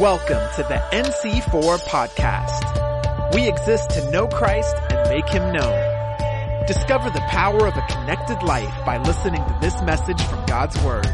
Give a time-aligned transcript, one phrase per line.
[0.00, 3.34] Welcome to the NC4 podcast.
[3.34, 6.66] We exist to know Christ and make him known.
[6.66, 11.06] Discover the power of a connected life by listening to this message from God's Word.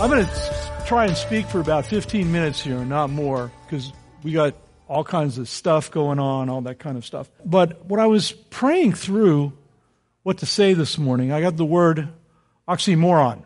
[0.00, 3.92] I'm going to try and speak for about 15 minutes here, not more, because
[4.22, 4.54] we got
[4.88, 7.30] all kinds of stuff going on, all that kind of stuff.
[7.44, 9.52] But what I was praying through
[10.22, 12.08] what to say this morning, I got the word
[12.66, 13.42] oxymoron.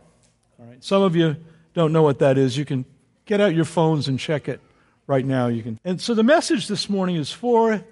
[0.61, 0.85] All right.
[0.85, 1.35] Some of you
[1.77, 2.57] don't know what that is.
[2.57, 2.87] You can
[3.27, 4.61] get out your phones and check it
[5.07, 5.47] right now.
[5.49, 5.79] You can.
[5.85, 7.85] And so the message this morning is for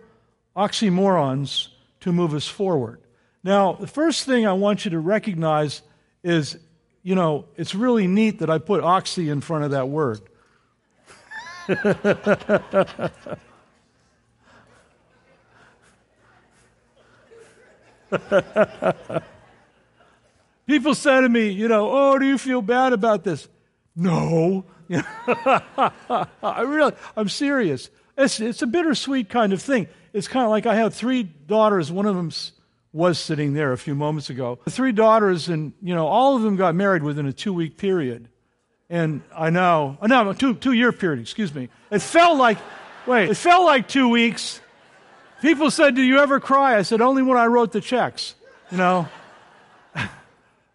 [0.56, 1.68] oxymorons
[2.00, 3.00] to move us forward.
[3.44, 5.82] Now, the first thing I want you to recognize
[6.22, 6.56] is,
[7.02, 10.22] you know, it's really neat that I put oxy in front of that word.
[20.66, 23.46] People say to me, you know, oh, do you feel bad about this?
[23.96, 24.64] No.
[24.90, 27.90] I really, I'm serious.
[28.16, 29.88] It's, it's a bittersweet kind of thing.
[30.12, 31.90] It's kind of like I have three daughters.
[31.90, 32.30] One of them
[32.92, 34.58] was sitting there a few moments ago.
[34.64, 37.76] The three daughters, and, you know, all of them got married within a two week
[37.76, 38.28] period.
[38.88, 41.68] And I know, oh, uh, no, two, two year period, excuse me.
[41.90, 42.58] It felt like,
[43.06, 44.60] wait, it felt like two weeks.
[45.40, 46.76] People said, Do you ever cry?
[46.76, 48.34] I said, Only when I wrote the checks,
[48.70, 49.08] you know.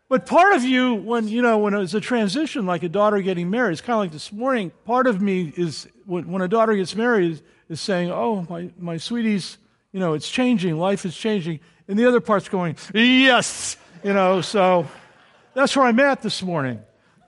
[0.09, 3.51] But part of you, when you know, when it's a transition, like a daughter getting
[3.51, 4.71] married, it's kind of like this morning.
[4.83, 8.71] Part of me is when, when a daughter gets married is, is, saying, "Oh, my
[8.79, 9.59] my sweeties,
[9.91, 10.77] you know, it's changing.
[10.77, 14.41] Life is changing," and the other part's going, "Yes," you know.
[14.41, 14.87] So
[15.53, 16.81] that's where I'm at this morning.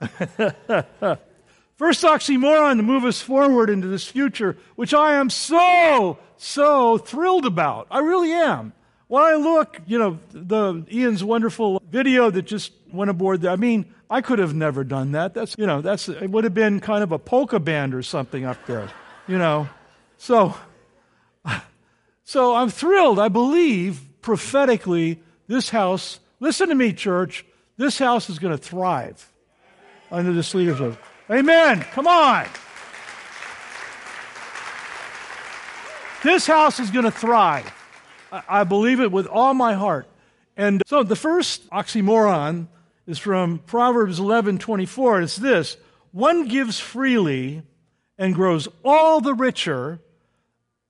[1.76, 7.46] First oxymoron to move us forward into this future, which I am so so thrilled
[7.46, 7.86] about.
[7.92, 8.72] I really am.
[9.12, 13.56] When I look, you know, the Ian's wonderful video that just went aboard there, I
[13.56, 15.34] mean, I could have never done that.
[15.34, 18.46] That's, you know, that's, it would have been kind of a polka band or something
[18.46, 18.88] up there,
[19.28, 19.68] you know.
[20.16, 20.56] So,
[22.24, 23.18] so I'm thrilled.
[23.18, 27.44] I believe prophetically this house, listen to me, church,
[27.76, 29.30] this house is going to thrive
[30.10, 30.96] under this leadership.
[31.30, 31.82] Amen.
[31.92, 32.46] Come on.
[36.24, 37.70] This house is going to thrive.
[38.48, 40.06] I believe it with all my heart.
[40.56, 42.68] And so the first oxymoron
[43.06, 45.22] is from Proverbs 11:24.
[45.22, 45.76] It's this:
[46.12, 47.62] one gives freely
[48.18, 50.00] and grows all the richer,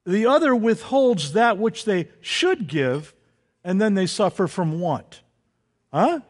[0.05, 3.15] the other withholds that which they should give,
[3.65, 5.23] and then they suffer from want.
[5.93, 6.21] Huh?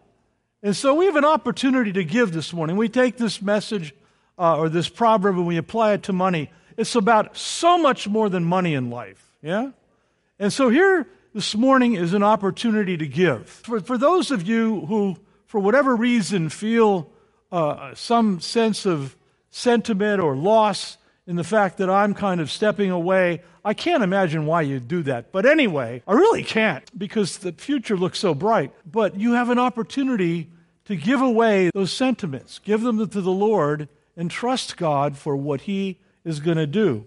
[0.63, 2.77] And so we have an opportunity to give this morning.
[2.77, 3.95] We take this message
[4.39, 6.51] uh, or this proverb and we apply it to money.
[6.77, 9.37] It's about so much more than money in life.
[9.43, 9.71] Yeah?
[10.43, 13.49] And so here this morning is an opportunity to give.
[13.49, 15.17] For, for those of you who,
[15.47, 17.13] for whatever reason, feel
[17.53, 19.17] uh, some sense of
[19.51, 20.99] sentiment or loss
[21.29, 25.05] in the fact that I'm kind of stepping away, I can't imagine why you'd do
[25.05, 25.31] that.
[25.31, 28.73] But anyway, I really can't because the future looks so bright.
[28.85, 30.51] But you have an opportunity
[30.87, 35.61] to give away those sentiments, give them to the Lord, and trust God for what
[35.61, 37.07] He is going to do.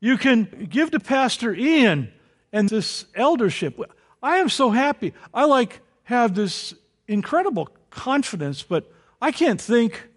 [0.00, 2.10] You can give to Pastor Ian
[2.52, 3.80] and this eldership.
[4.22, 5.14] I am so happy.
[5.32, 6.74] I like have this
[7.08, 8.90] incredible confidence, but
[9.20, 10.08] I can't think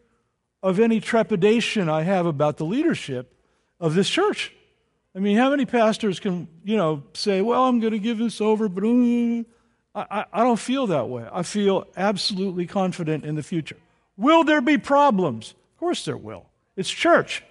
[0.62, 3.32] of any trepidation I have about the leadership
[3.80, 4.54] of this church.
[5.16, 8.42] I mean, how many pastors can, you know, say, well, I'm going to give this
[8.42, 9.44] over, but uh,
[9.96, 11.26] I, I don't feel that way.
[11.32, 13.78] I feel absolutely confident in the future.
[14.18, 15.52] Will there be problems?
[15.52, 16.46] Of course there will.
[16.76, 17.44] It's church.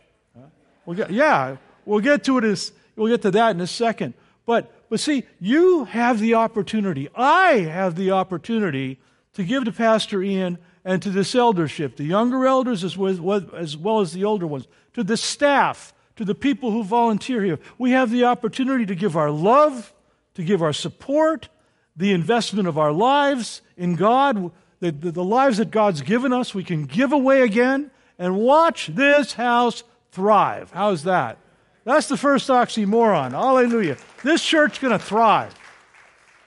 [0.84, 1.56] We'll get, yeah,
[1.86, 4.12] we'll get to it as, we'll get to that in a second.
[4.46, 9.00] But, but see, you have the opportunity, I have the opportunity
[9.34, 14.12] to give to Pastor Ian and to this eldership, the younger elders as well, as
[14.12, 17.58] the older ones, to the staff, to the people who volunteer here.
[17.78, 19.92] We have the opportunity to give our love,
[20.34, 21.48] to give our support,
[21.96, 26.54] the investment of our lives in God, the, the, the lives that God's given us,
[26.54, 30.70] we can give away again and watch this house thrive.
[30.72, 31.38] How's that?
[31.84, 33.32] That's the first oxymoron.
[33.32, 33.96] Hallelujah.
[34.22, 35.54] This church's going to thrive.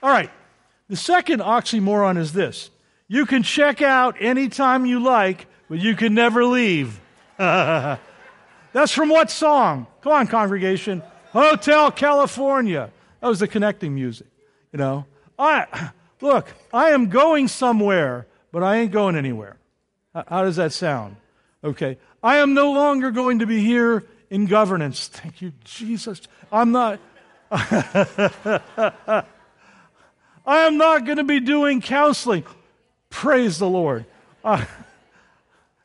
[0.02, 0.30] All right.
[0.88, 2.70] The second oxymoron is this
[3.08, 7.00] you can check out anytime you like, but you can never leave.
[7.36, 9.86] That's from what song?
[10.02, 11.02] Come on, congregation.
[11.32, 12.90] Hotel California.
[13.20, 14.26] That was the connecting music.
[14.72, 15.06] You know,
[15.38, 15.90] I
[16.20, 16.52] look.
[16.72, 19.56] I am going somewhere, but I ain't going anywhere.
[20.14, 21.16] How does that sound?
[21.62, 21.98] Okay.
[22.22, 25.08] I am no longer going to be here in governance.
[25.08, 26.20] Thank you, Jesus.
[26.52, 27.00] I'm not.
[27.50, 29.24] I
[30.46, 32.44] am not going to be doing counseling.
[33.10, 34.04] Praise the Lord.
[34.44, 34.64] Uh,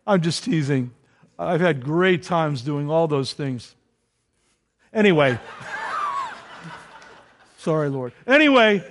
[0.05, 0.91] I'm just teasing.
[1.37, 3.75] I've had great times doing all those things.
[4.93, 5.39] Anyway,
[7.57, 8.13] sorry, Lord.
[8.27, 8.83] Anyway,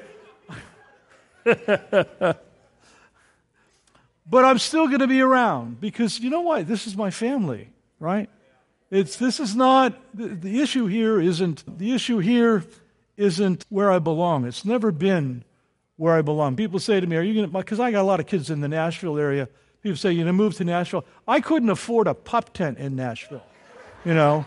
[1.45, 2.39] but
[4.33, 6.67] I'm still going to be around because you know what?
[6.67, 7.69] This is my family,
[8.01, 8.29] right?
[8.93, 12.63] It's, this is not, the, the issue here isn't, the issue here
[13.17, 14.45] isn't where I belong.
[14.45, 15.45] It's never been
[15.97, 16.57] where I belong.
[16.57, 18.51] People say to me, Are you going to, because I got a lot of kids
[18.51, 19.49] in the Nashville area.
[19.83, 21.07] People say, You're going to move to Nashville.
[21.27, 23.43] I couldn't afford a pup tent in Nashville.
[24.05, 24.45] You know,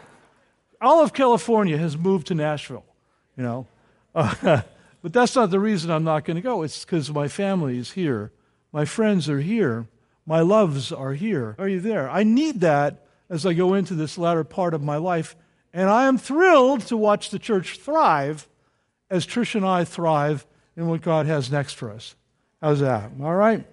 [0.80, 2.86] all of California has moved to Nashville,
[3.36, 3.66] you know.
[4.14, 4.62] Uh,
[5.02, 6.62] but that's not the reason I'm not going to go.
[6.62, 8.32] It's because my family is here.
[8.72, 9.88] My friends are here.
[10.28, 11.56] My loves are here.
[11.58, 12.08] Are you there?
[12.08, 15.36] I need that as I go into this latter part of my life.
[15.74, 18.48] And I am thrilled to watch the church thrive
[19.10, 20.46] as Trish and I thrive
[20.76, 22.16] in what God has next for us.
[22.62, 23.12] How's that?
[23.22, 23.66] All right?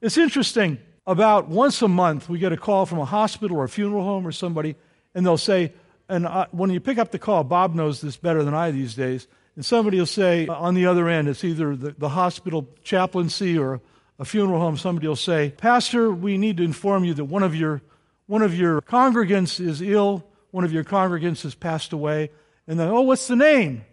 [0.00, 0.78] It's interesting.
[1.06, 4.26] About once a month, we get a call from a hospital or a funeral home
[4.26, 4.76] or somebody,
[5.14, 5.72] and they'll say,
[6.08, 8.94] and I, when you pick up the call, Bob knows this better than I these
[8.94, 9.26] days.
[9.56, 13.58] And somebody will say uh, on the other end, it's either the, the hospital chaplaincy
[13.58, 13.80] or
[14.18, 17.54] a funeral home, somebody will say, Pastor, we need to inform you that one of
[17.54, 17.80] your,
[18.30, 22.30] one of your congregants is ill, one of your congregants has passed away.
[22.68, 23.84] And then, oh, what's the name?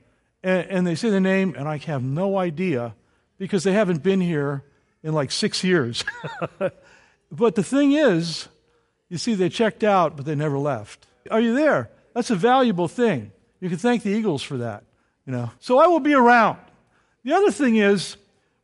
[0.43, 2.93] And, and they say the name, and I have no idea
[3.39, 4.63] because they haven't been here
[5.01, 6.05] in like six years.
[7.31, 8.47] but the thing is,
[9.09, 11.07] you see, they checked out, but they never left.
[11.31, 11.89] Are you there?
[12.13, 13.31] That's a valuable thing.
[13.59, 14.83] You can thank the Eagles for that.
[15.25, 16.59] You know, so I will be around.
[17.23, 18.17] The other thing is,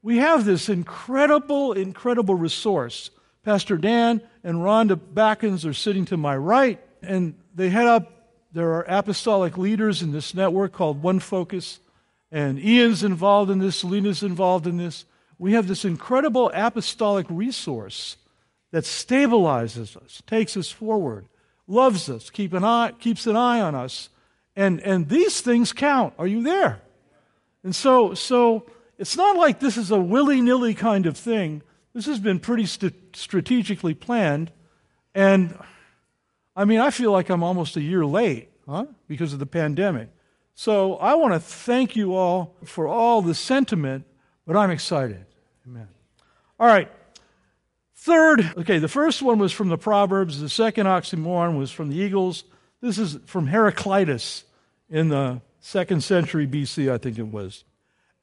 [0.04, 3.10] we have this incredible, incredible resource.
[3.44, 8.10] Pastor Dan and Rhonda Backens are sitting to my right, and they head up.
[8.54, 11.80] There are apostolic leaders in this network called One Focus,
[12.32, 15.06] and Ian's involved in this, Selena's involved in this.
[15.38, 18.18] We have this incredible apostolic resource
[18.72, 21.28] that stabilizes us, takes us forward,
[21.68, 24.10] loves us, keep an eye, keeps an eye on us,
[24.56, 26.14] and, and these things count.
[26.18, 26.82] Are you there?
[27.64, 28.66] And so, so
[28.98, 31.62] it's not like this is a willy nilly kind of thing.
[31.94, 34.52] This has been pretty st- strategically planned.
[35.14, 35.58] And
[36.56, 38.86] I mean, I feel like I'm almost a year late, huh?
[39.08, 40.10] Because of the pandemic.
[40.56, 44.06] So I want to thank you all for all the sentiment,
[44.46, 45.26] but I'm excited.
[45.68, 45.88] Amen.
[46.60, 46.92] All right.
[47.96, 50.42] Third, okay, the first one was from the Proverbs.
[50.42, 52.44] The second oxymoron was from the Eagles.
[52.82, 54.44] This is from Heraclitus
[54.90, 57.64] in the second century BC, I think it was.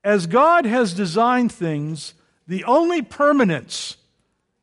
[0.05, 2.15] As God has designed things,
[2.51, 3.97] the only permanence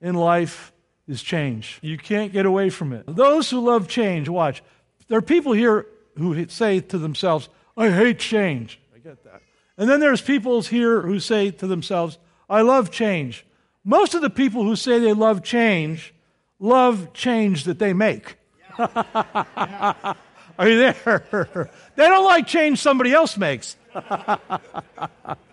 [0.02, 0.74] in life
[1.08, 1.80] is change.
[1.82, 3.06] You can't get away from it.
[3.08, 4.62] Those who love change, watch.
[5.08, 5.86] There are people here
[6.18, 7.48] who say to themselves,
[7.78, 8.78] I hate change.
[8.94, 9.42] I get that.
[9.78, 12.18] And then there's people here who say to themselves,
[12.50, 13.46] I love change.
[13.86, 16.14] Most of the people who say they love change
[16.60, 18.36] love change that they make.
[18.78, 21.70] Are you there?
[21.96, 23.78] they don't like change somebody else makes.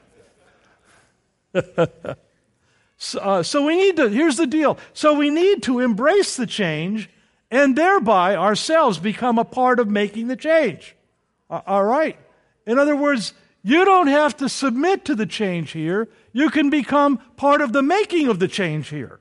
[2.96, 4.78] so, uh, so we need to, here's the deal.
[4.92, 7.10] So we need to embrace the change
[7.50, 10.96] and thereby ourselves become a part of making the change.
[11.48, 12.18] All right?
[12.66, 16.08] In other words, you don't have to submit to the change here.
[16.32, 19.20] You can become part of the making of the change here.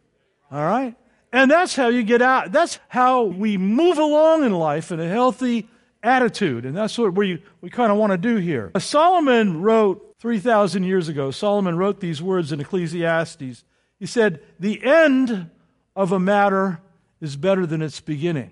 [0.52, 0.96] All right?
[1.32, 2.52] And that's how you get out.
[2.52, 5.68] That's how we move along in life in a healthy
[6.04, 6.66] attitude.
[6.66, 8.72] And that's what we, we kind of want to do here.
[8.78, 13.66] Solomon wrote 3,000 years ago, Solomon wrote these words in Ecclesiastes.
[14.00, 15.50] He said, The end
[15.98, 16.80] of a matter
[17.20, 18.52] is better than its beginning.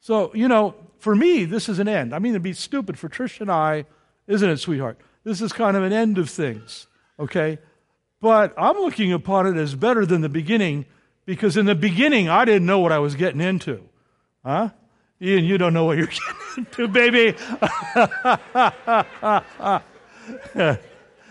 [0.00, 2.12] So, you know, for me, this is an end.
[2.12, 3.84] I mean, it'd be stupid for Trish and I,
[4.26, 4.98] isn't it, sweetheart?
[5.22, 7.60] This is kind of an end of things, okay?
[8.20, 10.86] But I'm looking upon it as better than the beginning
[11.26, 13.84] because in the beginning, I didn't know what I was getting into.
[14.44, 14.70] Huh?
[15.20, 16.08] Ian, you don't know what you're
[16.56, 17.36] getting into, baby.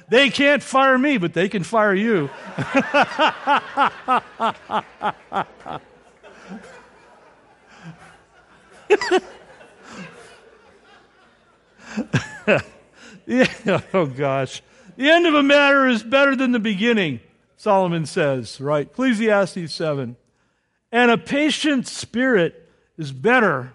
[0.10, 2.30] they can't fire me, but they can fire you.
[13.26, 14.62] yeah, oh gosh.
[14.98, 17.22] The end of a matter is better than the beginning.
[17.58, 18.88] Solomon says, right?
[18.88, 20.16] Ecclesiastes 7.
[20.92, 23.74] And a patient spirit is better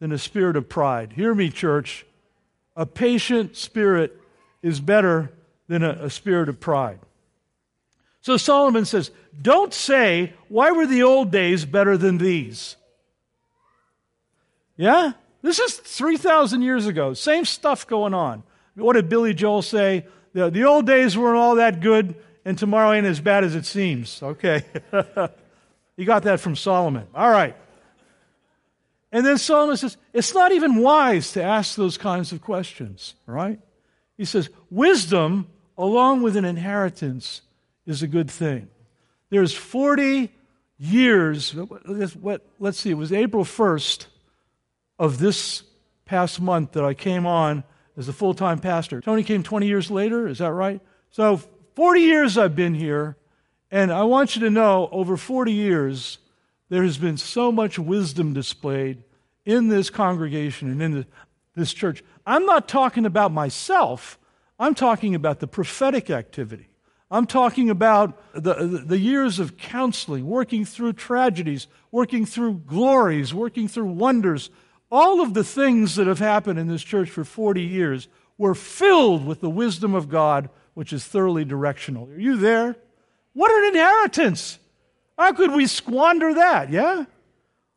[0.00, 1.14] than a spirit of pride.
[1.14, 2.06] Hear me, church.
[2.76, 4.20] A patient spirit
[4.64, 5.30] is better
[5.68, 6.98] than a, a spirit of pride.
[8.22, 12.76] So Solomon says, Don't say, Why were the old days better than these?
[14.76, 15.12] Yeah?
[15.42, 17.12] This is 3,000 years ago.
[17.12, 18.42] Same stuff going on.
[18.74, 20.06] What did Billy Joel say?
[20.32, 22.14] The, the old days weren't all that good
[22.46, 24.22] and tomorrow ain't as bad as it seems.
[24.22, 24.64] Okay.
[25.96, 27.06] you got that from Solomon.
[27.14, 27.54] All right.
[29.12, 33.60] And then Solomon says, it's not even wise to ask those kinds of questions, right?
[34.16, 37.42] He says, wisdom along with an inheritance
[37.86, 38.68] is a good thing.
[39.30, 40.30] There's 40
[40.78, 41.54] years,
[42.58, 44.06] let's see, it was April 1st
[44.98, 45.62] of this
[46.04, 47.64] past month that I came on
[47.96, 49.00] as a full time pastor.
[49.00, 50.80] Tony came 20 years later, is that right?
[51.10, 51.40] So
[51.74, 53.16] 40 years I've been here,
[53.70, 56.18] and I want you to know over 40 years,
[56.68, 59.02] there has been so much wisdom displayed
[59.44, 61.06] in this congregation and in
[61.54, 62.02] this church.
[62.26, 64.18] I'm not talking about myself,
[64.58, 66.68] I'm talking about the prophetic activity.
[67.10, 73.68] I'm talking about the, the years of counseling, working through tragedies, working through glories, working
[73.68, 74.50] through wonders.
[74.90, 79.24] All of the things that have happened in this church for 40 years were filled
[79.26, 82.08] with the wisdom of God, which is thoroughly directional.
[82.08, 82.74] Are you there?
[83.32, 84.58] What an inheritance!
[85.16, 86.70] How could we squander that?
[86.70, 87.04] Yeah?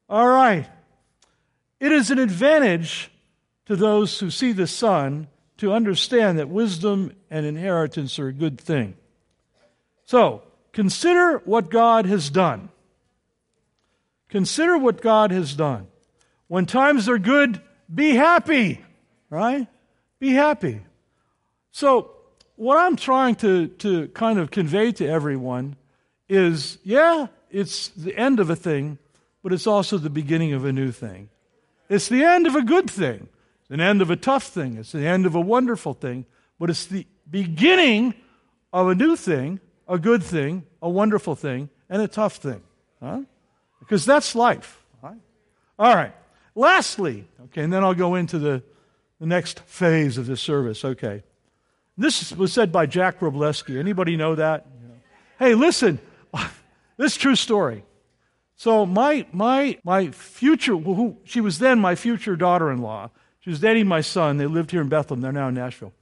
[0.09, 0.67] All right.
[1.79, 3.11] It is an advantage
[3.67, 8.59] to those who see the sun to understand that wisdom and inheritance are a good
[8.59, 8.95] thing.
[10.05, 12.69] So, consider what God has done.
[14.29, 15.87] Consider what God has done.
[16.47, 17.61] When times are good,
[17.93, 18.83] be happy,
[19.29, 19.67] right?
[20.19, 20.81] Be happy.
[21.71, 22.11] So,
[22.55, 25.75] what I'm trying to, to kind of convey to everyone
[26.29, 28.97] is yeah, it's the end of a thing,
[29.43, 31.29] but it's also the beginning of a new thing.
[31.89, 33.29] It's the end of a good thing,
[33.69, 36.25] it's the end of a tough thing, it's the end of a wonderful thing,
[36.59, 38.13] but it's the beginning
[38.71, 42.61] of a new thing, a good thing, a wonderful thing, and a tough thing.
[43.01, 43.21] Huh?
[43.79, 44.83] Because that's life.
[45.01, 45.17] Right?
[45.77, 46.13] All right.
[46.55, 48.63] Lastly, okay, and then I'll go into the,
[49.19, 50.83] the next phase of this service.
[50.83, 51.23] Okay.
[51.97, 53.77] This was said by Jack Groblewski.
[53.79, 54.65] Anybody know that?
[55.39, 55.99] Hey, listen,
[56.97, 57.83] this true story.
[58.55, 63.11] So my my my future who she was then my future daughter-in-law.
[63.47, 64.35] She was dating my son.
[64.35, 65.21] They lived here in Bethlehem.
[65.21, 65.93] They're now in Nashville.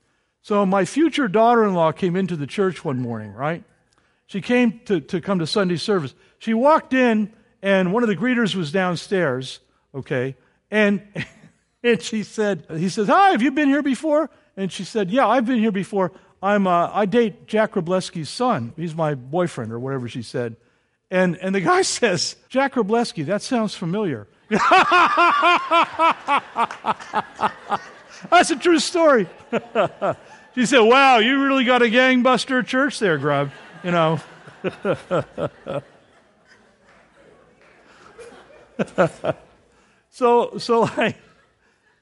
[0.42, 3.64] So my future daughter-in-law came into the church one morning, right?
[4.26, 6.16] She came to, to come to Sunday service.
[6.40, 9.60] She walked in and one of the greeters was downstairs,
[9.94, 10.36] okay?
[10.72, 11.04] And
[11.84, 14.32] and she said, he says, Hi, have you been here before?
[14.58, 16.14] And she said, Yeah, I've been here before.
[16.42, 18.74] I'm, uh, I date Jack Groblewski's son.
[18.76, 20.56] He's my boyfriend, or whatever she said.
[21.12, 24.28] And, and the guy says, Jack Groblewski, that sounds familiar.
[28.30, 29.28] That's a true story.
[30.56, 33.52] she said, Wow, you really got a gangbuster church there, Grub.
[33.84, 34.20] You know.
[40.10, 40.90] so, so,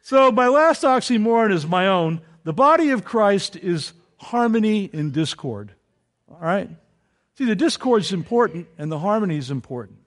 [0.02, 2.22] so my last oxymoron is my own.
[2.44, 5.74] The body of Christ is harmony in discord.
[6.30, 6.70] All right?
[7.38, 10.00] See, the discord is important and the harmony is important.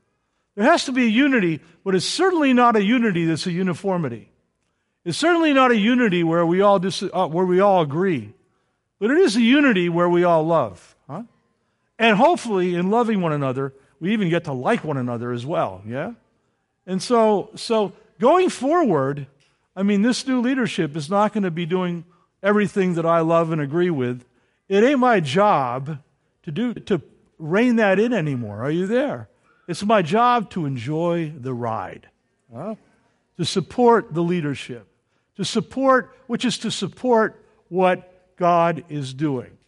[0.57, 4.31] There has to be a unity, but it's certainly not a unity that's a uniformity.
[5.05, 8.33] It's certainly not a unity where we all, dis- uh, where we all agree,
[8.99, 10.97] but it is a unity where we all love.
[11.09, 11.23] Huh?
[11.99, 15.83] And hopefully, in loving one another, we even get to like one another as well.
[15.87, 16.15] Yeah?
[16.87, 19.27] And so, so going forward,
[19.77, 22.05] I mean, this new leadership is not going to be doing
[22.43, 24.25] everything that I love and agree with.
[24.69, 25.99] It ain't my job
[26.45, 27.03] to do to
[27.39, 28.63] rein that in anymore.
[28.63, 29.29] Are you there?
[29.69, 32.09] It's my job to enjoy the ride,
[32.55, 32.77] huh?
[33.37, 34.87] to support the leadership,
[35.37, 39.59] to support, which is to support what God is doing.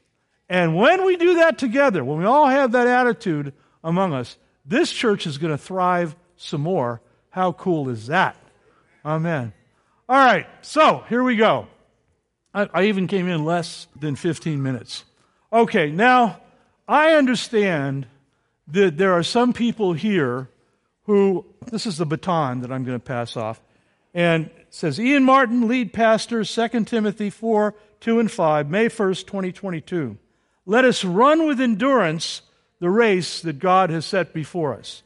[0.48, 3.52] And when we do that together, when we all have that attitude
[3.84, 7.02] among us, this church is going to thrive some more.
[7.30, 8.36] How cool is that?
[9.04, 9.52] Amen.
[10.08, 11.66] All right, so here we go.
[12.54, 15.04] I, I even came in less than 15 minutes.
[15.52, 16.40] Okay, now
[16.86, 18.06] I understand
[18.72, 20.48] that there are some people here
[21.04, 23.60] who, this is the baton that I'm going to pass off,
[24.14, 30.16] and says Ian Martin, lead pastor, 2 Timothy 4 2 and 5, May 1st, 2022.
[30.66, 32.42] Let us run with endurance
[32.78, 35.02] the race that God has set before us.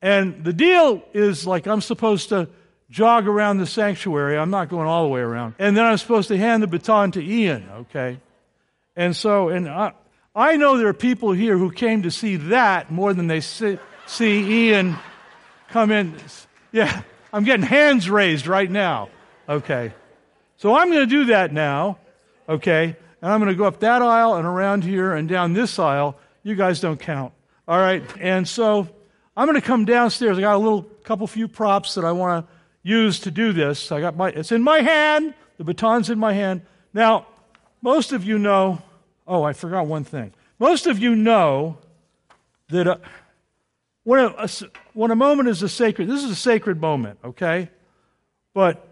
[0.00, 2.48] And the deal is like I'm supposed to
[2.88, 4.38] jog around the sanctuary.
[4.38, 5.54] I'm not going all the way around.
[5.58, 8.18] And then I'm supposed to hand the baton to Ian, okay?
[8.96, 9.92] And so, and I,
[10.34, 13.78] I know there are people here who came to see that more than they see,
[14.06, 14.96] see Ian
[15.68, 16.14] come in.
[16.70, 19.08] Yeah, I'm getting hands raised right now.
[19.48, 19.92] Okay.
[20.56, 21.98] So I'm going to do that now,
[22.48, 22.96] okay?
[23.22, 26.16] And I'm going to go up that aisle and around here and down this aisle.
[26.42, 27.32] You guys don't count.
[27.66, 28.02] All right?
[28.20, 28.88] And so
[29.36, 30.38] I'm going to come downstairs.
[30.38, 33.90] I got a little couple few props that I want to use to do this.
[33.90, 35.34] I got my, it's in my hand.
[35.56, 36.62] The baton's in my hand.
[36.94, 37.26] Now,
[37.82, 38.80] most of you know,
[39.30, 40.34] oh, I forgot one thing.
[40.58, 41.78] Most of you know
[42.68, 42.96] that uh,
[44.04, 44.48] when, a, a,
[44.92, 47.70] when a moment is a sacred, this is a sacred moment, okay?
[48.52, 48.86] but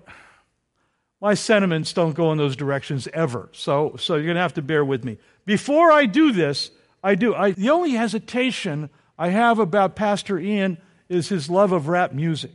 [1.20, 3.48] my sentiments don't go in those directions ever.
[3.52, 5.18] So, so you're going to have to bear with me.
[5.44, 6.70] Before I do this,
[7.02, 7.34] I do.
[7.34, 10.78] I, the only hesitation I have about Pastor Ian
[11.08, 12.52] is his love of rap music.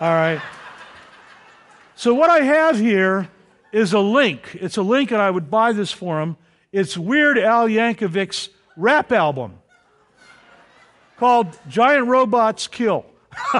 [0.00, 0.42] All right?
[1.94, 3.30] so, what I have here
[3.72, 4.56] is a link.
[4.60, 6.36] It's a link, and I would buy this for him.
[6.76, 9.54] It's Weird Al Yankovic's rap album
[11.16, 13.06] called Giant Robots Kill.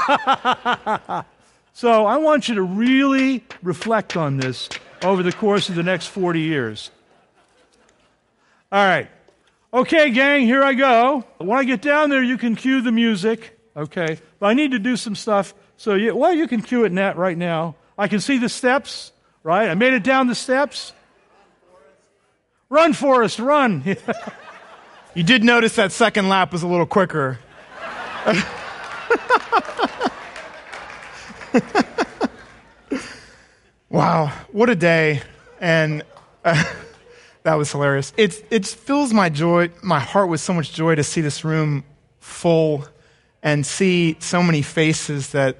[1.72, 4.68] so I want you to really reflect on this
[5.02, 6.90] over the course of the next 40 years.
[8.70, 9.08] All right.
[9.72, 11.24] Okay, gang, here I go.
[11.38, 13.58] When I get down there, you can cue the music.
[13.74, 14.18] Okay.
[14.38, 15.54] But I need to do some stuff.
[15.78, 17.76] So, you, well, you can cue it, Nat, right now.
[17.96, 19.10] I can see the steps,
[19.42, 19.70] right?
[19.70, 20.92] I made it down the steps.
[22.68, 23.84] Run, Forrest, run.
[25.14, 27.38] you did notice that second lap was a little quicker.
[33.88, 35.22] wow, what a day.
[35.60, 36.02] And
[36.44, 36.64] uh,
[37.44, 38.12] that was hilarious.
[38.16, 41.84] It, it fills my joy, my heart with so much joy to see this room
[42.18, 42.84] full
[43.44, 45.58] and see so many faces that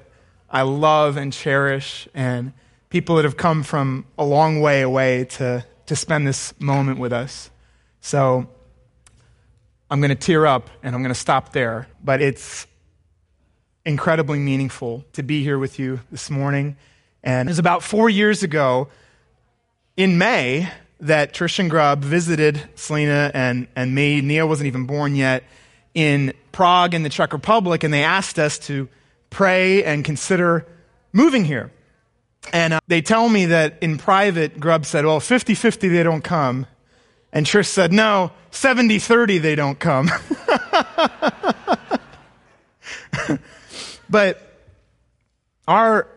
[0.49, 2.51] I love and cherish and
[2.89, 7.11] people that have come from a long way away to, to spend this moment with
[7.11, 7.49] us.
[8.01, 8.47] So
[9.89, 11.87] I'm going to tear up and I'm going to stop there.
[12.03, 12.67] But it's
[13.85, 16.77] incredibly meaningful to be here with you this morning.
[17.23, 18.89] And it was about four years ago
[19.95, 24.21] in May that Trish and Grubb visited Selena and, and me.
[24.21, 25.43] Nia wasn't even born yet
[25.93, 28.89] in Prague in the Czech Republic, and they asked us to
[29.29, 30.65] pray and consider
[31.13, 31.71] moving here.
[32.53, 36.23] And uh, they tell me that in private, Grubb said, Well, 50 50 they don't
[36.23, 36.65] come.
[37.33, 40.09] And Trish said, No, 70 30 they don't come.
[44.09, 44.41] but
[45.67, 46.07] our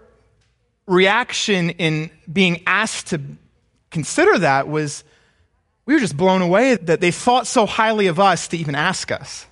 [0.87, 3.21] reaction in being asked to
[3.91, 5.05] consider that was
[5.87, 9.11] we were just blown away that they thought so highly of us to even ask
[9.11, 9.47] us.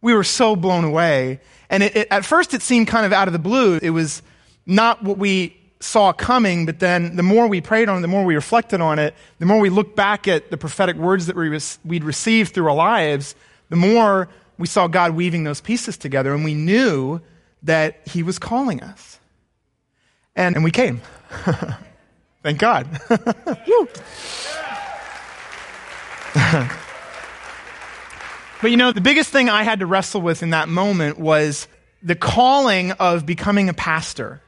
[0.00, 1.40] We were so blown away.
[1.68, 3.78] And it, it, at first, it seemed kind of out of the blue.
[3.82, 4.22] It was
[4.66, 8.24] not what we saw coming, but then the more we prayed on it, the more
[8.24, 11.58] we reflected on it, the more we looked back at the prophetic words that we
[11.84, 13.34] we'd received through our lives,
[13.68, 17.20] the more we saw God weaving those pieces together, and we knew
[17.64, 19.18] that He was calling us.
[20.34, 21.00] And, and we came.
[22.42, 22.88] Thank God.
[28.62, 31.68] but you know, the biggest thing I had to wrestle with in that moment was
[32.02, 34.40] the calling of becoming a pastor.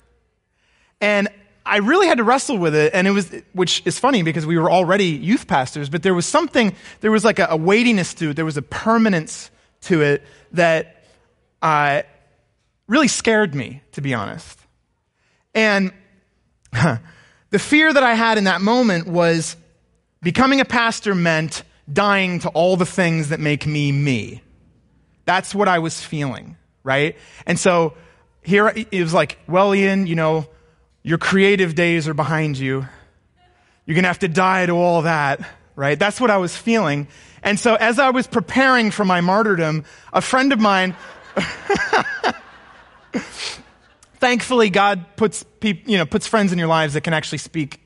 [1.00, 1.28] And
[1.66, 4.58] I really had to wrestle with it, and it was, which is funny because we
[4.58, 8.30] were already youth pastors, but there was something, there was like a, a weightiness to
[8.30, 9.50] it, there was a permanence
[9.82, 11.04] to it that
[11.62, 12.02] uh,
[12.86, 14.58] really scared me, to be honest.
[15.54, 15.92] And
[16.72, 16.98] huh,
[17.50, 19.56] the fear that I had in that moment was
[20.22, 24.42] becoming a pastor meant dying to all the things that make me me.
[25.24, 27.16] That's what I was feeling, right?
[27.46, 27.94] And so
[28.42, 30.46] here it was like, well, Ian, you know,
[31.04, 32.88] your creative days are behind you.
[33.86, 35.98] You're going to have to die to all that, right?
[35.98, 37.06] That's what I was feeling.
[37.42, 40.96] And so as I was preparing for my martyrdom, a friend of mine,
[44.14, 47.80] thankfully God puts peop, you know, puts friends in your lives that can actually speak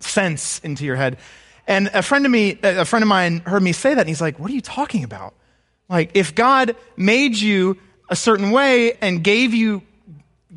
[0.00, 1.18] sense into your head.
[1.68, 4.20] And a friend of me, a friend of mine heard me say that and he's
[4.20, 5.34] like, what are you talking about?
[5.88, 9.82] Like, if God made you a certain way and gave you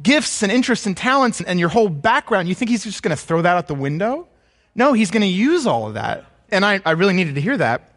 [0.02, 3.22] gifts and interests and talents and your whole background, you think he's just going to
[3.22, 4.28] throw that out the window?
[4.76, 6.26] No, he's going to use all of that.
[6.50, 7.90] And I, I really needed to hear that.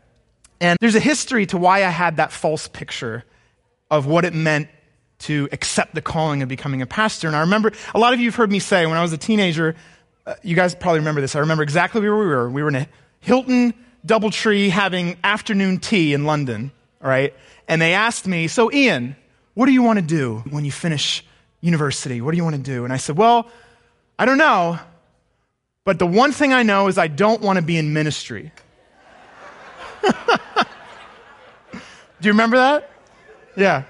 [0.60, 3.24] And there's a history to why I had that false picture
[3.90, 4.68] of what it meant
[5.18, 7.26] to accept the calling of becoming a pastor.
[7.26, 9.18] And I remember a lot of you have heard me say when I was a
[9.18, 9.74] teenager,
[10.26, 11.34] uh, you guys probably remember this.
[11.36, 12.50] I remember exactly where we were.
[12.50, 12.88] We were in a
[13.20, 13.72] Hilton
[14.06, 16.70] Doubletree having afternoon tea in London,
[17.02, 17.34] all right?
[17.68, 19.16] And they asked me, So, Ian,
[19.54, 21.24] what do you want to do when you finish
[21.66, 22.20] university?
[22.20, 22.84] What do you want to do?
[22.84, 23.48] And I said, Well,
[24.18, 24.78] I don't know,
[25.84, 28.52] but the one thing I know is I don't want to be in ministry.
[30.02, 30.10] do
[32.22, 32.90] you remember that?
[33.56, 33.84] Yeah.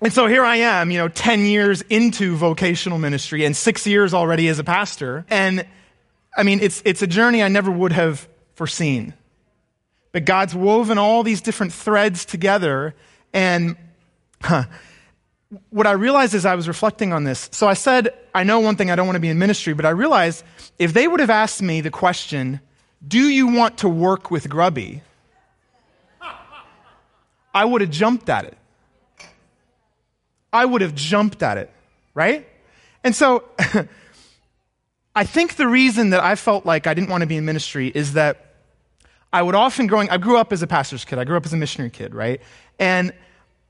[0.00, 4.12] And so here I am, you know, 10 years into vocational ministry and six years
[4.12, 5.24] already as a pastor.
[5.30, 5.66] And
[6.36, 9.14] I mean, it's, it's a journey I never would have foreseen.
[10.12, 12.94] But God's woven all these different threads together.
[13.32, 13.76] And
[14.42, 14.64] huh,
[15.70, 18.76] what I realized as I was reflecting on this, so I said, I know one
[18.76, 20.44] thing, I don't want to be in ministry, but I realized
[20.78, 22.60] if they would have asked me the question,
[23.06, 25.02] do you want to work with Grubby?
[27.54, 28.56] I would have jumped at it.
[30.52, 31.70] I would have jumped at it,
[32.14, 32.46] right?
[33.02, 33.44] And so
[35.16, 37.88] I think the reason that I felt like I didn't want to be in ministry
[37.94, 38.54] is that
[39.32, 41.18] I would often growing, I grew up as a pastor's kid.
[41.18, 42.40] I grew up as a missionary kid, right?
[42.78, 43.12] And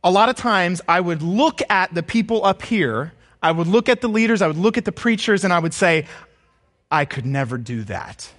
[0.05, 3.89] a lot of times I would look at the people up here, I would look
[3.89, 6.07] at the leaders, I would look at the preachers, and I would say,
[6.91, 8.31] I could never do that.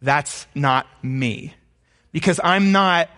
[0.00, 1.54] That's not me.
[2.12, 3.10] Because I'm not,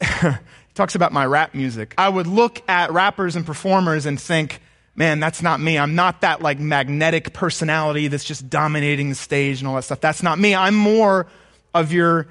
[0.74, 1.94] talks about my rap music.
[1.98, 4.60] I would look at rappers and performers and think,
[4.96, 5.78] man, that's not me.
[5.78, 10.00] I'm not that like magnetic personality that's just dominating the stage and all that stuff.
[10.00, 10.54] That's not me.
[10.54, 11.26] I'm more
[11.74, 12.26] of your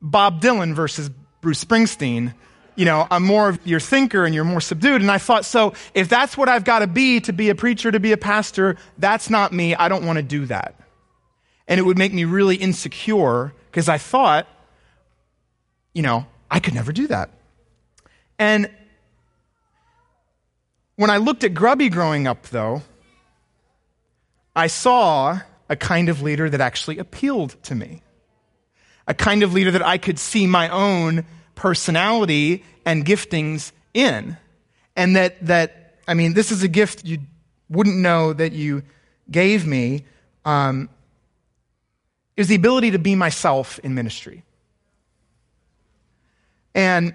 [0.00, 2.32] Bob Dylan versus Bruce Springsteen.
[2.74, 5.02] You know, I'm more of your thinker and you're more subdued.
[5.02, 7.90] And I thought, so if that's what I've got to be to be a preacher,
[7.90, 9.74] to be a pastor, that's not me.
[9.74, 10.74] I don't want to do that.
[11.68, 14.46] And it would make me really insecure because I thought,
[15.92, 17.30] you know, I could never do that.
[18.38, 18.70] And
[20.96, 22.82] when I looked at Grubby growing up, though,
[24.54, 28.02] I saw a kind of leader that actually appealed to me.
[29.06, 31.24] A kind of leader that I could see my own
[31.62, 34.36] personality and giftings in.
[34.96, 37.18] And that, that I mean, this is a gift you
[37.70, 38.82] wouldn't know that you
[39.30, 40.04] gave me.
[40.44, 40.88] Um,
[42.36, 44.42] is the ability to be myself in ministry.
[46.74, 47.14] And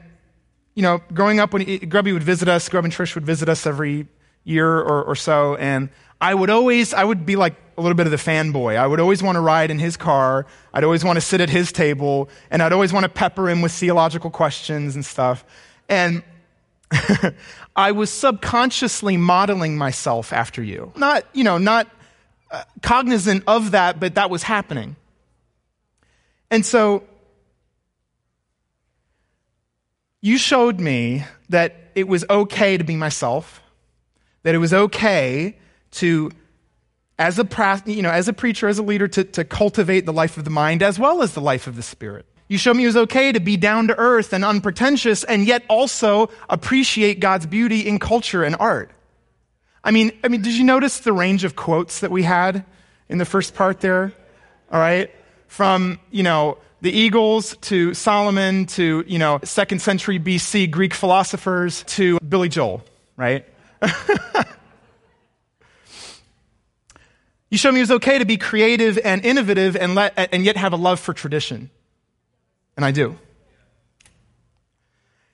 [0.75, 3.49] you know, growing up when he, Grubby would visit us, Grub and Trish would visit
[3.49, 4.07] us every
[4.45, 8.07] year or, or so, and I would always, I would be like a little bit
[8.07, 8.75] of the fanboy.
[8.75, 10.47] I would always want to ride in his car.
[10.73, 13.61] I'd always want to sit at his table, and I'd always want to pepper him
[13.61, 15.45] with theological questions and stuff.
[15.87, 16.23] And
[17.75, 20.91] I was subconsciously modeling myself after you.
[20.95, 21.87] Not, you know, not
[22.49, 24.95] uh, cognizant of that, but that was happening.
[26.49, 27.03] And so
[30.21, 33.61] you showed me that it was okay to be myself,
[34.43, 35.57] that it was okay
[35.91, 36.31] to,
[37.19, 40.37] as a, you know, as a preacher, as a leader, to, to cultivate the life
[40.37, 42.25] of the mind as well as the life of the spirit.
[42.47, 45.63] You showed me it was okay to be down to earth and unpretentious and yet
[45.69, 48.91] also appreciate God's beauty in culture and art.
[49.83, 52.65] I mean, I mean, did you notice the range of quotes that we had
[53.09, 54.13] in the first part there?
[54.71, 55.11] All right.
[55.47, 61.83] From, you know, the Eagles to Solomon to, you know, second century BC Greek philosophers
[61.83, 62.83] to Billy Joel,
[63.15, 63.45] right?
[67.49, 70.57] you showed me it was okay to be creative and innovative and, let, and yet
[70.57, 71.69] have a love for tradition.
[72.75, 73.17] And I do.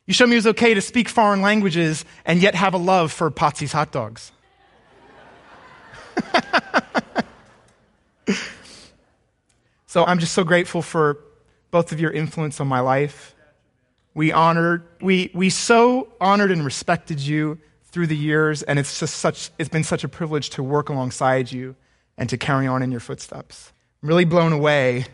[0.06, 3.12] You showed me it was okay to speak foreign languages and yet have a love
[3.12, 4.32] for Potsy's hot dogs.
[9.88, 11.18] so I'm just so grateful for
[11.72, 13.34] both of your influence on my life.
[14.14, 19.16] We honored, we, we so honored and respected you through the years, and it's just
[19.16, 21.76] such, it's been such a privilege to work alongside you
[22.18, 23.72] and to carry on in your footsteps.
[24.02, 25.06] I'm really blown away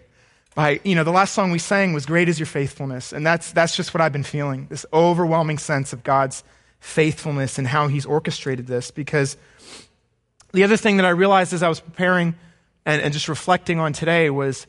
[0.56, 3.52] by, you know, the last song we sang was Great is Your Faithfulness, and that's,
[3.52, 6.44] that's just what I've been feeling this overwhelming sense of God's
[6.80, 8.92] faithfulness and how He's orchestrated this.
[8.92, 9.38] Because
[10.52, 12.36] the other thing that I realized as I was preparing
[12.86, 14.66] and, and just reflecting on today was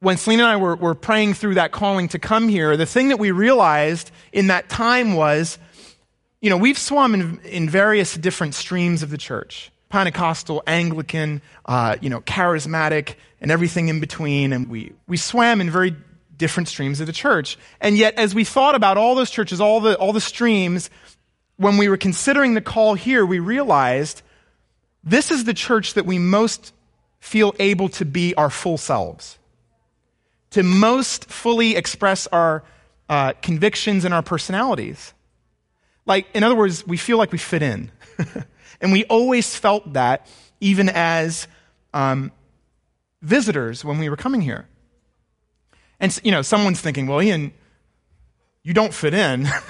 [0.00, 3.08] when Selena and I were, were praying through that calling to come here, the thing
[3.08, 5.58] that we realized in that time was,
[6.40, 9.70] you know, we've swum in, in various different streams of the church.
[9.94, 14.52] Pentecostal, Anglican, uh, you know, charismatic, and everything in between.
[14.52, 15.94] And we, we swam in very
[16.36, 17.56] different streams of the church.
[17.80, 20.90] And yet, as we thought about all those churches, all the, all the streams,
[21.58, 24.22] when we were considering the call here, we realized
[25.04, 26.72] this is the church that we most
[27.20, 29.38] feel able to be our full selves
[30.50, 32.64] to most fully express our
[33.08, 35.14] uh, convictions and our personalities.
[36.04, 37.92] Like, in other words, we feel like we fit in.
[38.84, 40.26] and we always felt that
[40.60, 41.48] even as
[41.94, 42.30] um,
[43.22, 44.68] visitors when we were coming here.
[45.98, 47.54] And, you know, someone's thinking, well, Ian,
[48.62, 49.46] you don't fit in.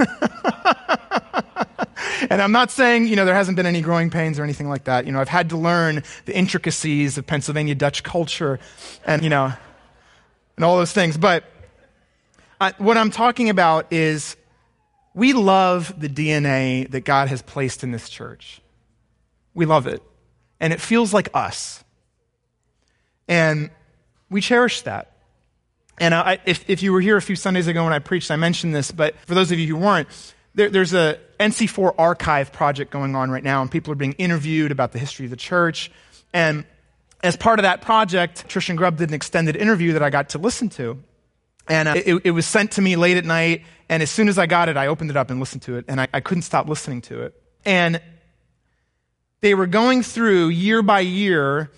[2.29, 4.85] and I'm not saying, you know, there hasn't been any growing pains or anything like
[4.85, 5.07] that.
[5.07, 8.59] You know, I've had to learn the intricacies of Pennsylvania Dutch culture
[9.07, 9.53] and, you know,
[10.57, 11.17] and all those things.
[11.17, 11.45] But
[12.61, 14.35] I, what I'm talking about is
[15.15, 18.61] we love the DNA that God has placed in this church.
[19.55, 20.03] We love it.
[20.61, 21.85] And it feels like us.
[23.29, 23.71] And
[24.31, 25.13] we cherish that.
[25.99, 28.37] And I, if, if you were here a few Sundays ago when I preached, I
[28.37, 30.09] mentioned this, but for those of you who weren't,
[30.55, 34.73] there, there's a NC4 archive project going on right now, and people are being interviewed
[34.73, 35.91] about the history of the church.
[36.33, 36.65] And
[37.23, 40.31] as part of that project, Trish and Grubb did an extended interview that I got
[40.31, 41.03] to listen to.
[41.69, 43.65] And uh, it, it, was sent to me late at night.
[43.89, 45.87] And as soon as I got it, I opened it up and listened to it.
[45.89, 47.41] And I, I couldn't stop listening to it.
[47.65, 48.01] And
[49.41, 51.71] they were going through year by year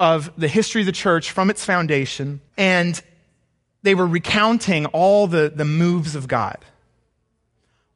[0.00, 3.02] of the history of the church from its foundation, and
[3.82, 6.58] they were recounting all the, the moves of God,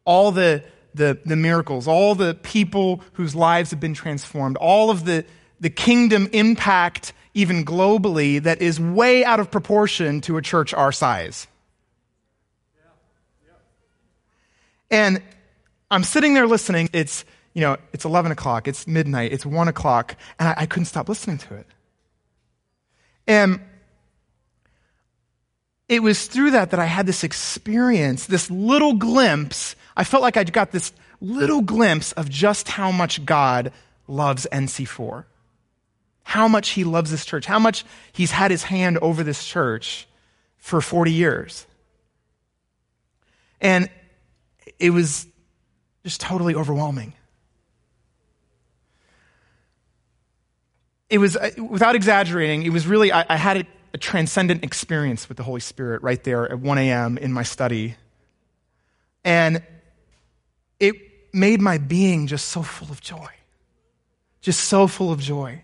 [0.05, 5.05] all the, the, the miracles, all the people whose lives have been transformed, all of
[5.05, 5.25] the,
[5.61, 10.93] the kingdom impact, even globally, that is way out of proportion to a church our
[10.93, 11.47] size.
[14.91, 15.23] And
[15.91, 16.91] I'm sitting there listening.
[16.93, 20.87] It's, you know, it's 11 o'clock, it's midnight, it's 1 o'clock, and I, I couldn't
[20.87, 21.67] stop listening to it.
[23.27, 23.61] And
[25.89, 29.77] it was through that that I had this experience, this little glimpse.
[29.97, 33.73] I felt like I got this little glimpse of just how much God
[34.09, 35.25] loves NC4.
[36.25, 40.09] How much he loves this church, how much he's had his hand over this church
[40.57, 41.67] for 40 years.
[43.61, 43.91] And
[44.79, 45.27] it was
[46.05, 47.15] just totally overwhelming.
[51.13, 55.29] It was, uh, without exaggerating, it was really, I, I had a, a transcendent experience
[55.29, 57.19] with the Holy Spirit right there at 1 a.m.
[57.19, 57.97] in my study.
[59.23, 59.63] And
[60.81, 60.95] it
[61.35, 63.29] made my being just so full of joy.
[64.41, 65.63] Just so full of joy.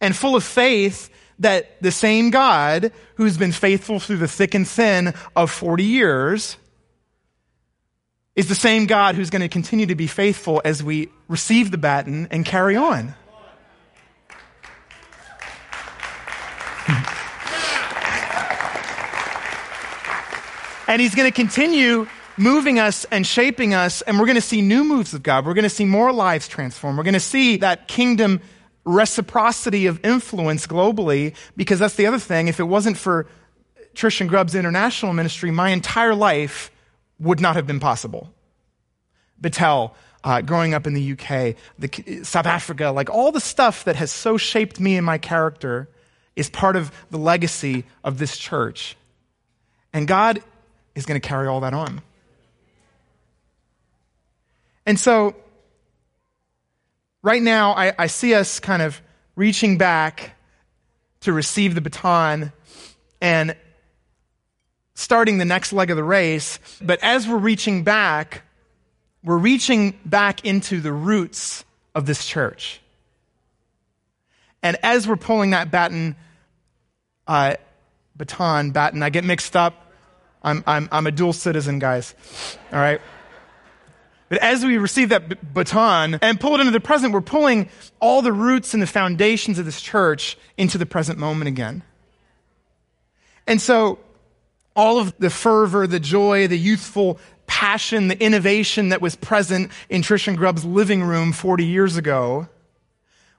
[0.00, 1.10] And full of faith
[1.40, 6.56] that the same God who's been faithful through the thick and thin of 40 years
[8.34, 11.76] is the same God who's going to continue to be faithful as we receive the
[11.76, 13.14] baton and carry on.
[20.88, 24.62] and he's going to continue moving us and shaping us, and we're going to see
[24.62, 25.46] new moves of God.
[25.46, 26.98] We're going to see more lives transformed.
[26.98, 28.40] We're going to see that kingdom
[28.84, 32.48] reciprocity of influence globally, because that's the other thing.
[32.48, 33.26] If it wasn't for
[33.94, 36.70] Trish and Grubb's international ministry, my entire life
[37.18, 38.32] would not have been possible.
[39.40, 43.96] Battelle, uh, growing up in the UK, the, South Africa, like all the stuff that
[43.96, 45.88] has so shaped me and my character
[46.36, 48.96] is part of the legacy of this church.
[49.92, 50.42] And God
[50.94, 52.02] is going to carry all that on.
[54.84, 55.34] And so,
[57.22, 59.00] right now, I, I see us kind of
[59.34, 60.36] reaching back
[61.20, 62.52] to receive the baton
[63.20, 63.56] and
[64.94, 66.58] starting the next leg of the race.
[66.80, 68.42] But as we're reaching back,
[69.24, 72.80] we're reaching back into the roots of this church.
[74.62, 76.16] And as we're pulling that baton,
[77.26, 77.54] uh,
[78.16, 79.92] baton, baton, I get mixed up.
[80.42, 82.14] I'm, I'm, I'm a dual citizen, guys.
[82.72, 83.00] All right?
[84.28, 87.68] But as we receive that b- baton and pull it into the present, we're pulling
[88.00, 91.82] all the roots and the foundations of this church into the present moment again.
[93.46, 94.00] And so,
[94.74, 100.02] all of the fervor, the joy, the youthful passion, the innovation that was present in
[100.02, 102.48] Trish and Grubb's living room 40 years ago,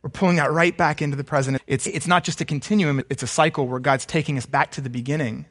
[0.07, 1.61] we're pulling that right back into the present.
[1.67, 4.81] It's, it's not just a continuum, it's a cycle where God's taking us back to
[4.81, 5.45] the beginning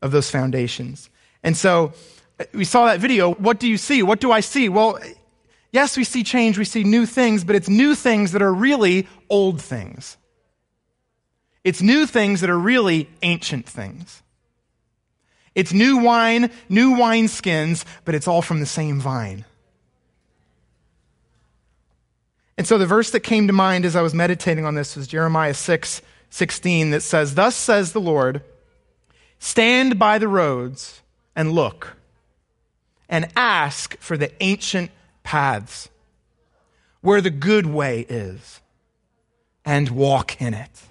[0.00, 1.10] of those foundations.
[1.42, 1.92] And so
[2.38, 3.34] uh, we saw that video.
[3.34, 4.04] What do you see?
[4.04, 4.68] What do I see?
[4.68, 5.00] Well,
[5.72, 9.08] yes, we see change, we see new things, but it's new things that are really
[9.28, 10.18] old things.
[11.64, 14.22] It's new things that are really ancient things.
[15.56, 19.44] It's new wine, new wineskins, but it's all from the same vine.
[22.56, 25.06] And so the verse that came to mind as I was meditating on this was
[25.06, 28.42] Jeremiah 6 16 that says, Thus says the Lord,
[29.38, 31.00] stand by the roads
[31.36, 31.96] and look
[33.08, 34.90] and ask for the ancient
[35.22, 35.88] paths
[37.02, 38.60] where the good way is
[39.64, 40.82] and walk in it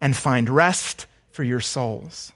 [0.00, 2.32] and find rest for your souls.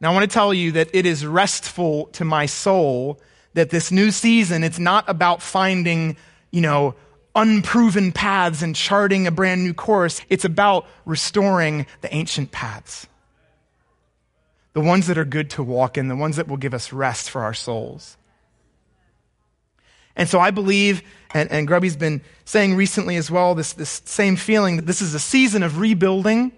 [0.00, 3.20] Now, I want to tell you that it is restful to my soul
[3.56, 6.14] that this new season, it's not about finding,
[6.50, 6.94] you know,
[7.34, 10.20] unproven paths and charting a brand new course.
[10.28, 13.06] It's about restoring the ancient paths.
[14.74, 17.30] The ones that are good to walk in, the ones that will give us rest
[17.30, 18.18] for our souls.
[20.16, 24.36] And so I believe, and, and Grubby's been saying recently as well, this, this same
[24.36, 26.52] feeling that this is a season of rebuilding,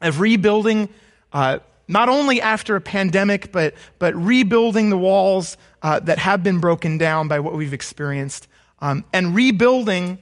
[0.00, 0.90] of rebuilding
[1.32, 1.58] uh,
[1.90, 6.98] not only after a pandemic, but, but rebuilding the walls uh, that have been broken
[6.98, 8.46] down by what we've experienced,
[8.78, 10.18] um, and rebuilding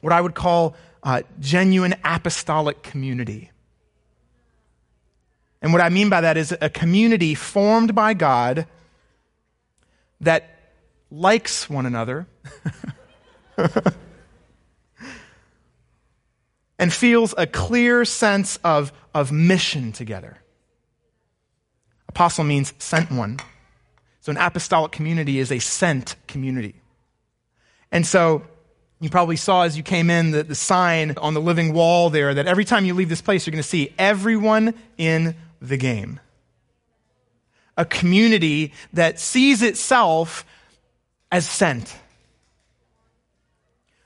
[0.00, 3.50] what I would call uh, genuine apostolic community.
[5.60, 8.66] And what I mean by that is a community formed by God
[10.22, 10.48] that
[11.10, 12.26] likes one another
[16.78, 20.41] and feels a clear sense of, of mission together.
[22.12, 23.40] Apostle means sent one.
[24.20, 26.74] So an apostolic community is a sent community.
[27.90, 28.42] And so
[29.00, 32.34] you probably saw as you came in the, the sign on the living wall there
[32.34, 36.20] that every time you leave this place, you're going to see everyone in the game.
[37.78, 40.44] A community that sees itself
[41.30, 41.96] as sent.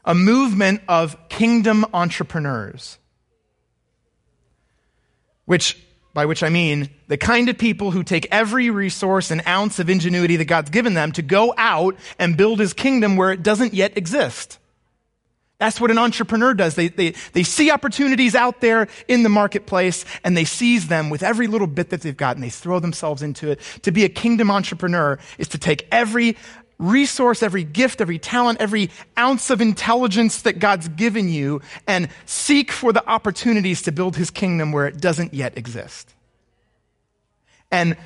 [0.04, 2.98] A movement of kingdom entrepreneurs.
[5.44, 5.76] Which,
[6.16, 9.90] by which I mean the kind of people who take every resource and ounce of
[9.90, 13.74] ingenuity that God's given them to go out and build his kingdom where it doesn't
[13.74, 14.59] yet exist.
[15.59, 16.74] That's what an entrepreneur does.
[16.74, 21.22] They, they, they see opportunities out there in the marketplace and they seize them with
[21.22, 23.61] every little bit that they've got and they throw themselves into it.
[23.83, 26.38] To be a kingdom entrepreneur is to take every
[26.78, 32.70] resource, every gift, every talent, every ounce of intelligence that God's given you and seek
[32.70, 36.14] for the opportunities to build his kingdom where it doesn't yet exist.
[37.70, 37.96] And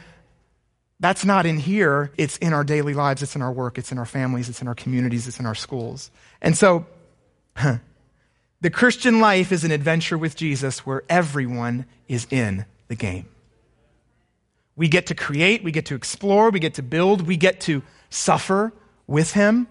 [1.01, 2.13] that's not in here.
[2.17, 3.23] It's in our daily lives.
[3.23, 3.79] It's in our work.
[3.79, 4.49] It's in our families.
[4.49, 5.27] It's in our communities.
[5.27, 6.11] It's in our schools.
[6.41, 6.87] And so
[8.61, 13.27] the Christian life is an adventure with Jesus where everyone is in the game.
[14.77, 17.83] We get to create, we get to explore, we get to build, we get to
[18.11, 18.73] suffer
[19.07, 19.67] with Him.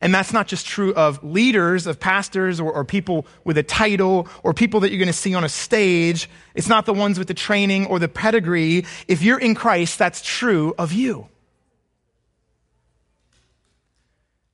[0.00, 4.28] And that's not just true of leaders, of pastors, or, or, people with a title,
[4.44, 6.30] or people that you're going to see on a stage.
[6.54, 8.84] It's not the ones with the training or the pedigree.
[9.08, 11.28] If you're in Christ, that's true of you.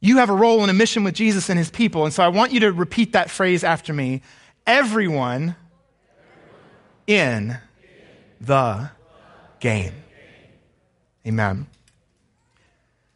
[0.00, 2.04] You have a role and a mission with Jesus and his people.
[2.04, 4.22] And so I want you to repeat that phrase after me.
[4.66, 5.56] Everyone
[7.06, 7.58] in
[8.40, 8.90] the
[9.60, 9.92] game.
[11.26, 11.66] Amen.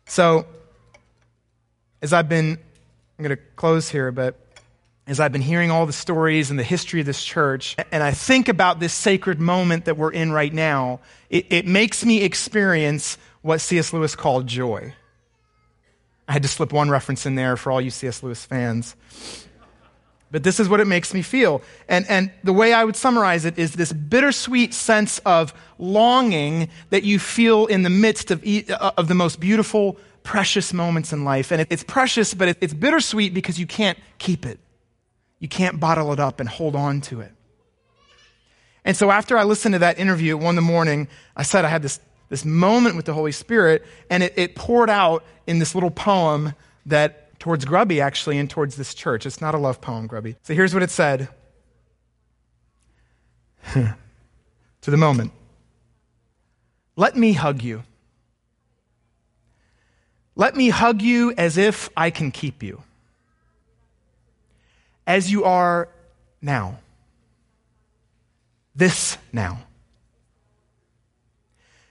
[0.09, 0.47] So,
[2.01, 2.59] as I've been,
[3.19, 4.37] I'm going to close here, but
[5.07, 8.13] as I've been hearing all the stories and the history of this church, and I
[8.13, 13.19] think about this sacred moment that we're in right now, it, it makes me experience
[13.43, 13.93] what C.S.
[13.93, 14.95] Lewis called joy.
[16.27, 18.23] I had to slip one reference in there for all you C.S.
[18.23, 18.97] Lewis fans.
[20.31, 21.63] But this is what it makes me feel.
[21.89, 27.03] And, and the way I would summarize it is this bittersweet sense of longing that
[27.03, 31.51] you feel in the midst of, uh, of the most beautiful, precious moments in life.
[31.51, 34.61] And it's precious, but it's bittersweet because you can't keep it.
[35.39, 37.33] You can't bottle it up and hold on to it.
[38.85, 41.65] And so after I listened to that interview at one in the morning, I said
[41.65, 45.59] I had this this moment with the Holy Spirit, and it, it poured out in
[45.59, 46.55] this little poem
[46.87, 49.27] that towards Grubby, actually, and towards this church.
[49.27, 50.37] It's not a love poem, Grubby.
[50.43, 51.29] So here's what it said
[53.73, 53.95] to
[54.83, 55.33] the moment
[56.97, 57.83] Let me hug you.
[60.35, 62.83] Let me hug you as if I can keep you.
[65.07, 65.89] As you are
[66.41, 66.79] now.
[68.75, 69.63] This now.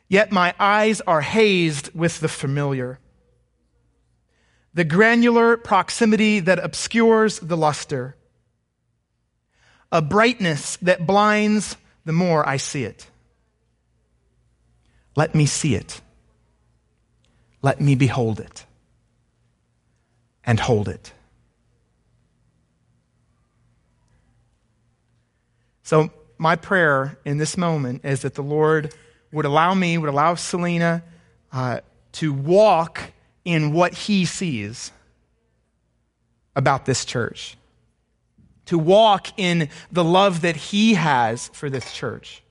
[0.08, 3.00] Yet my eyes are hazed with the familiar.
[4.78, 8.16] The granular proximity that obscures the luster.
[9.92, 13.08] A brightness that blinds the more I see it.
[15.16, 16.00] Let me see it.
[17.63, 18.68] Let me behold it.
[20.44, 21.12] And hold it.
[25.82, 28.94] So, my prayer in this moment is that the Lord
[29.32, 31.02] would allow me, would allow Selena
[31.52, 31.80] uh,
[32.12, 33.02] to walk
[33.48, 34.92] in what he sees
[36.54, 37.56] about this church,
[38.66, 42.44] to walk in the love that he has for this church.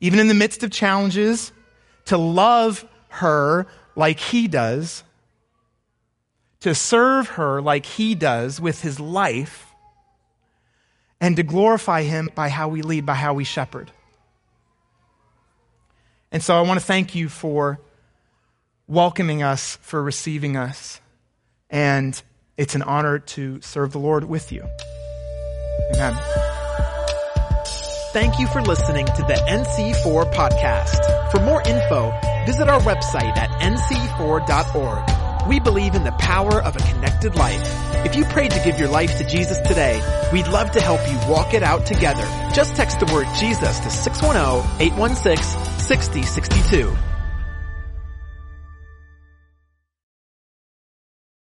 [0.00, 1.52] Even in the midst of challenges,
[2.06, 5.04] to love her like he does,
[6.58, 9.68] to serve her like he does with his life,
[11.20, 13.92] and to glorify him by how we lead, by how we shepherd.
[16.32, 17.78] And so I want to thank you for
[18.90, 21.00] welcoming us, for receiving us.
[21.70, 22.20] And
[22.56, 24.64] it's an honor to serve the Lord with you.
[25.94, 26.14] Amen.
[28.12, 31.30] Thank you for listening to the NC4 podcast.
[31.30, 32.12] For more info,
[32.44, 35.48] visit our website at nc4.org.
[35.48, 37.62] We believe in the power of a connected life.
[38.04, 41.16] If you prayed to give your life to Jesus today, we'd love to help you
[41.30, 42.24] walk it out together.
[42.52, 47.09] Just text the word Jesus to 610-816 6062.